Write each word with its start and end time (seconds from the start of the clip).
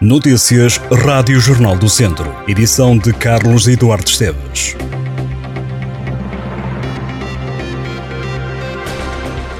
Notícias 0.00 0.80
Rádio 1.04 1.40
Jornal 1.40 1.76
do 1.76 1.88
Centro. 1.88 2.32
Edição 2.46 2.96
de 2.96 3.12
Carlos 3.12 3.66
Eduardo 3.66 4.08
Esteves. 4.08 4.76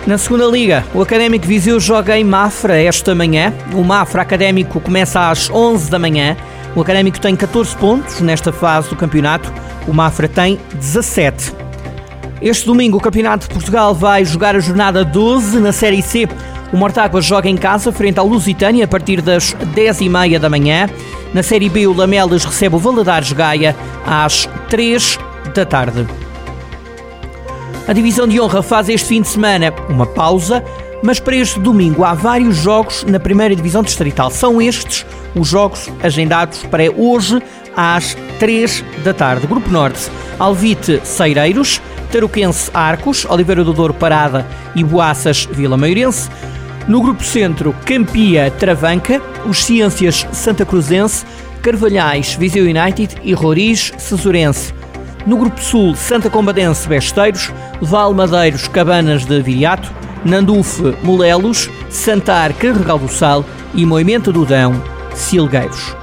Na 0.06 0.16
segunda 0.16 0.46
liga, 0.46 0.86
o 0.94 1.02
Académico 1.02 1.44
Viseu 1.44 1.80
joga 1.80 2.16
em 2.16 2.22
Mafra 2.22 2.80
esta 2.80 3.16
manhã. 3.16 3.52
O 3.74 3.82
Mafra 3.82 4.22
Académico 4.22 4.80
começa 4.80 5.28
às 5.28 5.50
11 5.50 5.90
da 5.90 5.98
manhã. 5.98 6.36
O 6.76 6.80
Académico 6.80 7.18
tem 7.18 7.34
14 7.34 7.76
pontos 7.76 8.20
nesta 8.20 8.52
fase 8.52 8.90
do 8.90 8.94
campeonato. 8.94 9.52
O 9.88 9.92
Mafra 9.92 10.28
tem 10.28 10.56
17. 10.74 11.52
Este 12.40 12.64
domingo 12.64 12.98
o 12.98 13.00
Campeonato 13.00 13.48
de 13.48 13.52
Portugal 13.52 13.92
vai 13.92 14.24
jogar 14.24 14.54
a 14.54 14.60
jornada 14.60 15.04
12 15.04 15.58
na 15.58 15.72
Série 15.72 16.00
C. 16.00 16.28
O 16.72 16.76
Mortágua 16.76 17.22
joga 17.22 17.48
em 17.48 17.56
casa 17.56 17.90
frente 17.90 18.18
ao 18.18 18.26
Lusitânia 18.26 18.84
a 18.84 18.88
partir 18.88 19.22
das 19.22 19.54
10h30 19.74 20.38
da 20.38 20.50
manhã. 20.50 20.88
Na 21.32 21.42
Série 21.42 21.68
B, 21.68 21.86
o 21.86 21.94
Lamelas 21.94 22.44
recebe 22.44 22.76
o 22.76 22.78
Valadares 22.78 23.32
Gaia 23.32 23.74
às 24.06 24.48
3 24.68 25.18
da 25.54 25.64
tarde. 25.64 26.06
A 27.86 27.92
Divisão 27.94 28.28
de 28.28 28.38
Honra 28.38 28.62
faz 28.62 28.90
este 28.90 29.08
fim 29.08 29.22
de 29.22 29.28
semana 29.28 29.72
uma 29.88 30.04
pausa, 30.04 30.62
mas 31.02 31.18
para 31.18 31.36
este 31.36 31.58
domingo 31.58 32.04
há 32.04 32.12
vários 32.12 32.56
jogos 32.56 33.02
na 33.04 33.18
primeira 33.18 33.56
Divisão 33.56 33.82
Distrital. 33.82 34.30
São 34.30 34.60
estes 34.60 35.06
os 35.34 35.48
jogos 35.48 35.88
agendados 36.02 36.64
para 36.64 36.90
hoje 36.94 37.40
às 37.74 38.14
3 38.38 38.84
da 39.04 39.14
tarde. 39.14 39.46
Grupo 39.46 39.70
Norte, 39.70 40.10
Alvite 40.38 41.00
Ceireiros, 41.02 41.80
Taruquense 42.12 42.70
Arcos, 42.74 43.24
Oliveira 43.24 43.64
do 43.64 43.72
Douro 43.72 43.94
Parada 43.94 44.46
e 44.74 44.84
Boaças 44.84 45.48
Vila 45.50 45.76
Maiorense. 45.76 46.28
No 46.88 47.02
Grupo 47.02 47.22
Centro, 47.22 47.74
Campia 47.84 48.50
Travanca, 48.50 49.20
os 49.44 49.62
Ciências 49.62 50.26
Santa 50.32 50.64
Cruzense, 50.64 51.22
Carvalhais 51.60 52.34
Viseu 52.34 52.64
United 52.64 53.14
e 53.22 53.34
Roriz 53.34 53.92
Cesurense. 53.98 54.72
No 55.26 55.36
Grupo 55.36 55.60
Sul, 55.60 55.94
Santa 55.94 56.30
Combadense 56.30 56.88
Besteiros, 56.88 57.52
Valmadeiros 57.82 58.68
Cabanas 58.68 59.26
de 59.26 59.42
Viriato, 59.42 59.92
Nandufe 60.24 60.96
Molelos, 61.02 61.68
Santar 61.90 62.54
Carregal 62.54 62.98
do 62.98 63.08
Sal 63.08 63.44
e 63.74 63.84
Moimento 63.84 64.32
do 64.32 64.46
Dão 64.46 64.82
Silgueiros. 65.14 65.94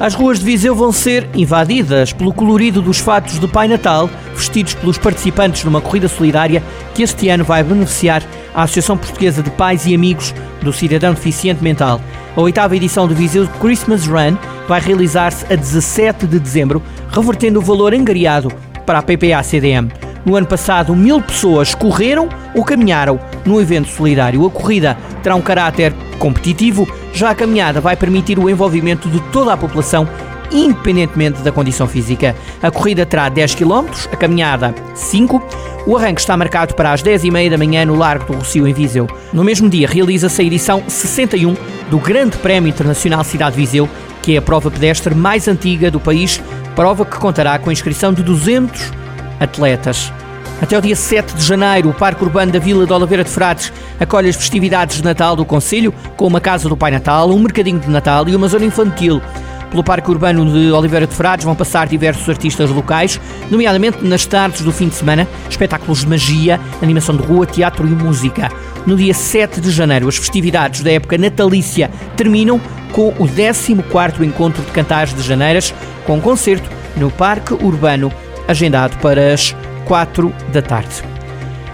As 0.00 0.14
ruas 0.14 0.38
de 0.38 0.44
Viseu 0.44 0.76
vão 0.76 0.92
ser 0.92 1.28
invadidas 1.34 2.12
pelo 2.12 2.32
colorido 2.32 2.80
dos 2.80 3.00
fatos 3.00 3.40
de 3.40 3.48
Pai 3.48 3.66
Natal, 3.66 4.08
vestidos 4.32 4.74
pelos 4.74 4.96
participantes 4.96 5.64
numa 5.64 5.80
corrida 5.80 6.06
solidária 6.06 6.62
que 6.94 7.02
este 7.02 7.28
ano 7.28 7.42
vai 7.42 7.64
beneficiar 7.64 8.22
a 8.54 8.62
Associação 8.62 8.96
Portuguesa 8.96 9.42
de 9.42 9.50
Pais 9.50 9.86
e 9.86 9.94
Amigos 9.96 10.32
do 10.62 10.72
Cidadão 10.72 11.14
Deficiente 11.14 11.64
Mental. 11.64 12.00
A 12.36 12.40
oitava 12.40 12.76
edição 12.76 13.08
do 13.08 13.14
Viseu 13.14 13.48
Christmas 13.60 14.06
Run 14.06 14.36
vai 14.68 14.80
realizar-se 14.80 15.44
a 15.52 15.56
17 15.56 16.28
de 16.28 16.38
dezembro, 16.38 16.80
revertendo 17.10 17.58
o 17.58 17.62
valor 17.62 17.92
angariado 17.92 18.52
para 18.86 19.00
a 19.00 19.02
PPA-CDM. 19.02 20.07
No 20.24 20.36
ano 20.36 20.46
passado, 20.46 20.94
mil 20.94 21.22
pessoas 21.22 21.74
correram 21.74 22.28
ou 22.54 22.64
caminharam 22.64 23.18
no 23.44 23.60
evento 23.60 23.88
solidário. 23.88 24.44
A 24.46 24.50
corrida 24.50 24.96
terá 25.22 25.34
um 25.34 25.40
caráter 25.40 25.94
competitivo, 26.18 26.86
já 27.12 27.30
a 27.30 27.34
caminhada 27.34 27.80
vai 27.80 27.96
permitir 27.96 28.38
o 28.38 28.50
envolvimento 28.50 29.08
de 29.08 29.20
toda 29.32 29.52
a 29.52 29.56
população, 29.56 30.08
independentemente 30.50 31.40
da 31.42 31.52
condição 31.52 31.86
física. 31.86 32.34
A 32.62 32.70
corrida 32.70 33.06
terá 33.06 33.28
10 33.28 33.54
km, 33.54 33.86
a 34.12 34.16
caminhada 34.16 34.74
5. 34.94 35.42
O 35.86 35.96
arranque 35.96 36.20
está 36.20 36.36
marcado 36.36 36.74
para 36.74 36.92
as 36.92 37.02
10h30 37.02 37.50
da 37.50 37.58
manhã 37.58 37.84
no 37.84 37.94
Largo 37.94 38.26
do 38.26 38.38
Rocio, 38.38 38.66
em 38.66 38.74
Viseu. 38.74 39.06
No 39.32 39.44
mesmo 39.44 39.68
dia, 39.68 39.88
realiza-se 39.88 40.42
a 40.42 40.44
edição 40.44 40.82
61 40.86 41.56
do 41.90 41.98
Grande 41.98 42.36
Prémio 42.38 42.68
Internacional 42.68 43.24
Cidade 43.24 43.56
de 43.56 43.62
Viseu, 43.62 43.88
que 44.20 44.34
é 44.34 44.38
a 44.38 44.42
prova 44.42 44.70
pedestre 44.70 45.14
mais 45.14 45.48
antiga 45.48 45.90
do 45.90 45.98
país, 45.98 46.42
prova 46.74 47.06
que 47.06 47.16
contará 47.16 47.58
com 47.58 47.70
a 47.70 47.72
inscrição 47.72 48.12
de 48.12 48.22
200 48.22 48.97
atletas. 49.40 50.12
Até 50.60 50.76
o 50.76 50.82
dia 50.82 50.96
7 50.96 51.36
de 51.36 51.44
janeiro, 51.44 51.90
o 51.90 51.94
Parque 51.94 52.24
Urbano 52.24 52.50
da 52.50 52.58
Vila 52.58 52.84
de 52.84 52.92
Oliveira 52.92 53.22
de 53.22 53.30
Frades 53.30 53.72
acolhe 54.00 54.28
as 54.28 54.36
festividades 54.36 54.96
de 54.96 55.04
Natal 55.04 55.36
do 55.36 55.44
Conselho, 55.44 55.94
com 56.16 56.26
uma 56.26 56.40
Casa 56.40 56.68
do 56.68 56.76
Pai 56.76 56.90
Natal, 56.90 57.30
um 57.30 57.38
mercadinho 57.38 57.78
de 57.78 57.88
Natal 57.88 58.28
e 58.28 58.34
uma 58.34 58.48
zona 58.48 58.64
infantil. 58.64 59.22
Pelo 59.70 59.84
Parque 59.84 60.10
Urbano 60.10 60.50
de 60.50 60.72
Oliveira 60.72 61.06
de 61.06 61.14
Frades 61.14 61.44
vão 61.44 61.54
passar 61.54 61.86
diversos 61.86 62.28
artistas 62.28 62.70
locais, 62.70 63.20
nomeadamente 63.50 64.02
nas 64.02 64.24
tardes 64.24 64.62
do 64.62 64.72
fim 64.72 64.88
de 64.88 64.94
semana, 64.94 65.28
espetáculos 65.48 66.00
de 66.00 66.08
magia, 66.08 66.58
animação 66.82 67.16
de 67.16 67.22
rua, 67.22 67.46
teatro 67.46 67.86
e 67.86 67.90
música. 67.90 68.50
No 68.86 68.96
dia 68.96 69.12
7 69.12 69.60
de 69.60 69.70
janeiro, 69.70 70.08
as 70.08 70.16
festividades 70.16 70.82
da 70.82 70.90
época 70.90 71.18
natalícia 71.18 71.90
terminam 72.16 72.60
com 72.92 73.08
o 73.10 73.28
14º 73.28 74.24
Encontro 74.24 74.62
de 74.62 74.72
Cantares 74.72 75.14
de 75.14 75.22
Janeiras, 75.22 75.74
com 76.06 76.16
um 76.16 76.20
concerto 76.20 76.68
no 76.96 77.10
Parque 77.10 77.52
Urbano, 77.52 78.10
agendado 78.48 78.96
para 78.98 79.32
as 79.32 79.54
4 79.84 80.34
da 80.52 80.62
tarde. 80.62 81.04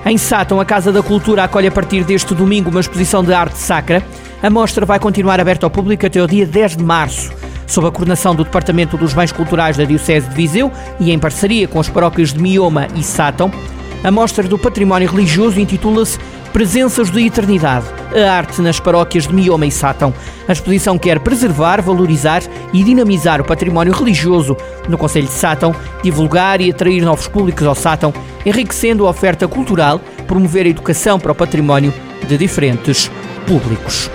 Em 0.04 0.18
Sátão, 0.18 0.60
a 0.60 0.64
Casa 0.66 0.92
da 0.92 1.02
Cultura 1.02 1.44
acolhe 1.44 1.68
a 1.68 1.72
partir 1.72 2.04
deste 2.04 2.34
domingo 2.34 2.68
uma 2.68 2.80
exposição 2.80 3.24
de 3.24 3.32
arte 3.32 3.56
sacra. 3.56 4.02
A 4.42 4.50
mostra 4.50 4.84
vai 4.84 4.98
continuar 4.98 5.40
aberta 5.40 5.64
ao 5.64 5.70
público 5.70 6.04
até 6.04 6.22
o 6.22 6.26
dia 6.26 6.44
10 6.44 6.76
de 6.76 6.84
março. 6.84 7.32
Sob 7.66 7.86
a 7.86 7.90
coordenação 7.90 8.34
do 8.34 8.44
Departamento 8.44 8.98
dos 8.98 9.14
Bens 9.14 9.32
Culturais 9.32 9.78
da 9.78 9.84
Diocese 9.84 10.28
de 10.28 10.34
Viseu 10.34 10.70
e 11.00 11.10
em 11.10 11.18
parceria 11.18 11.66
com 11.66 11.80
as 11.80 11.88
paróquias 11.88 12.34
de 12.34 12.42
Mioma 12.42 12.86
e 12.94 13.02
Sátão, 13.02 13.50
a 14.02 14.10
mostra 14.10 14.46
do 14.46 14.58
património 14.58 15.08
religioso 15.08 15.58
intitula-se 15.58 16.18
Presenças 16.54 17.10
de 17.10 17.26
Eternidade, 17.26 17.84
a 18.15 18.32
arte 18.32 18.62
nas 18.62 18.78
paróquias 18.78 19.26
de 19.26 19.34
Mioma 19.34 19.66
e 19.66 19.72
Sátão. 19.72 20.15
A 20.47 20.53
exposição 20.53 20.97
quer 20.97 21.19
preservar, 21.19 21.82
valorizar 21.82 22.44
e 22.72 22.84
dinamizar 22.84 23.41
o 23.41 23.44
património 23.44 23.92
religioso 23.92 24.56
no 24.88 24.97
Conselho 24.97 25.26
de 25.26 25.32
Sátão, 25.32 25.75
divulgar 26.00 26.60
e 26.60 26.70
atrair 26.70 27.03
novos 27.03 27.26
públicos 27.26 27.66
ao 27.66 27.75
Sátão, 27.75 28.14
enriquecendo 28.47 29.04
a 29.04 29.10
oferta 29.10 29.48
cultural, 29.48 30.00
promover 30.28 30.64
a 30.66 30.69
educação 30.69 31.19
para 31.19 31.32
o 31.32 31.34
património 31.34 31.93
de 32.25 32.38
diferentes 32.38 33.10
públicos. 33.48 34.09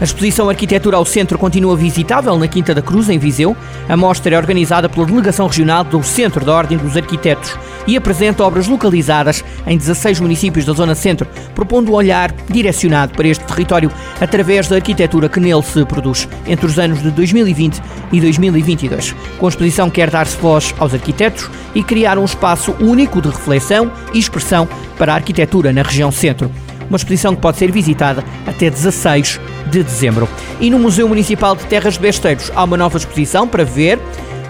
A 0.00 0.04
exposição 0.04 0.48
Arquitetura 0.48 0.96
ao 0.96 1.04
Centro 1.04 1.36
continua 1.36 1.76
visitável 1.76 2.38
na 2.38 2.46
Quinta 2.46 2.72
da 2.72 2.82
Cruz, 2.82 3.08
em 3.08 3.18
Viseu. 3.18 3.56
A 3.88 3.96
mostra 3.96 4.32
é 4.32 4.38
organizada 4.38 4.88
pela 4.88 5.06
Delegação 5.06 5.48
Regional 5.48 5.82
do 5.82 6.00
Centro 6.04 6.44
da 6.44 6.54
Ordem 6.54 6.78
dos 6.78 6.96
Arquitetos 6.96 7.58
e 7.86 7.96
apresenta 7.96 8.44
obras 8.44 8.66
localizadas 8.66 9.44
em 9.66 9.76
16 9.76 10.20
municípios 10.20 10.64
da 10.64 10.72
Zona 10.72 10.94
Centro, 10.94 11.28
propondo 11.54 11.90
um 11.90 11.94
olhar 11.94 12.32
direcionado 12.48 13.14
para 13.14 13.28
este 13.28 13.44
território 13.44 13.90
através 14.20 14.68
da 14.68 14.76
arquitetura 14.76 15.28
que 15.28 15.40
nele 15.40 15.62
se 15.62 15.84
produz 15.84 16.28
entre 16.46 16.66
os 16.66 16.78
anos 16.78 17.02
de 17.02 17.10
2020 17.10 17.80
e 18.12 18.20
2022. 18.20 19.14
Com 19.38 19.46
a 19.46 19.48
exposição 19.48 19.90
quer 19.90 20.10
dar-se 20.10 20.36
voz 20.36 20.74
aos 20.78 20.94
arquitetos 20.94 21.50
e 21.74 21.82
criar 21.82 22.18
um 22.18 22.24
espaço 22.24 22.74
único 22.80 23.20
de 23.20 23.28
reflexão 23.28 23.90
e 24.12 24.18
expressão 24.18 24.68
para 24.98 25.12
a 25.12 25.16
arquitetura 25.16 25.72
na 25.72 25.82
região 25.82 26.10
Centro 26.10 26.50
uma 26.88 26.96
exposição 26.96 27.34
que 27.34 27.40
pode 27.40 27.58
ser 27.58 27.70
visitada 27.70 28.24
até 28.46 28.70
16 28.70 29.40
de 29.70 29.82
dezembro. 29.82 30.28
E 30.60 30.70
no 30.70 30.78
Museu 30.78 31.08
Municipal 31.08 31.56
de 31.56 31.64
Terras 31.64 31.94
de 31.94 32.00
Besteiros 32.00 32.50
há 32.54 32.64
uma 32.64 32.76
nova 32.76 32.96
exposição 32.98 33.48
para 33.48 33.64
ver. 33.64 33.98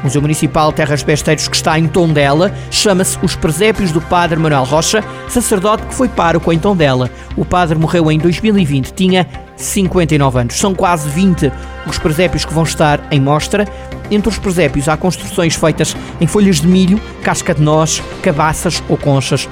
O 0.04 0.06
Museu 0.06 0.20
Municipal 0.20 0.70
Terras 0.70 1.03
Besteiros, 1.03 1.48
que 1.48 1.56
está 1.56 1.78
em 1.78 1.88
Tondela, 1.88 2.53
chama-se 2.70 3.19
Os 3.22 3.34
Presépios 3.34 3.91
do 3.91 4.03
Padre 4.03 4.38
Manuel 4.38 4.65
Rocha, 4.65 5.03
sacerdote 5.31 5.82
que 5.84 5.94
foi 5.94 6.10
pároco 6.10 6.53
em 6.53 6.59
Tondela. 6.59 7.10
O 7.34 7.42
padre 7.42 7.78
morreu 7.78 8.12
em 8.12 8.19
2020, 8.19 8.92
tinha 8.92 9.26
59 9.56 10.41
anos. 10.41 10.56
São 10.56 10.75
quase 10.75 11.09
20 11.09 11.50
os 11.87 11.98
presépios 11.98 12.44
que 12.44 12.53
vão 12.53 12.65
estar 12.65 13.00
em 13.10 13.19
mostra. 13.19 13.66
Entre 14.10 14.28
os 14.28 14.38
presépios 14.38 14.91
há 14.91 14.97
construções 14.98 15.54
feitas 15.54 15.97
em 16.21 16.26
folhas 16.26 16.60
de 16.60 16.66
milho, 16.66 17.00
casca 17.22 17.54
de 17.54 17.62
noz, 17.62 18.03
cabaças 18.21 18.82
ou 18.91 18.98
conchas. 18.98 19.48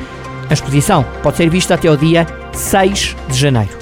A 0.50 0.52
exposição 0.52 1.02
pode 1.22 1.38
ser 1.38 1.48
vista 1.48 1.76
até 1.76 1.90
o 1.90 1.96
dia 1.96 2.26
6 2.52 3.16
de 3.30 3.38
janeiro. 3.38 3.81